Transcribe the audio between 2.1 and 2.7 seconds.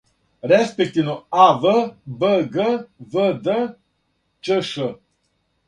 бг,